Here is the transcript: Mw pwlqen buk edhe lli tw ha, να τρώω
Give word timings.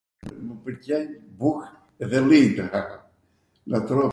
Mw 0.45 0.53
pwlqen 0.63 1.05
buk 1.39 1.59
edhe 2.03 2.19
lli 2.21 2.41
tw 2.55 2.59
ha, 2.73 2.81
να 3.71 3.79
τρώω 3.87 4.09